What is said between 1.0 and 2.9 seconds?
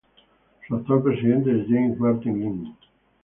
presidente es James Marty Lim.